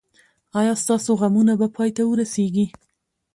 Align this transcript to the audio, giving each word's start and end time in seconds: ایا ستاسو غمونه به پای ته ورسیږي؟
ایا 0.59 0.73
ستاسو 0.83 1.11
غمونه 1.21 1.53
به 1.59 1.67
پای 1.75 1.89
ته 1.95 2.03
ورسیږي؟ 2.07 2.65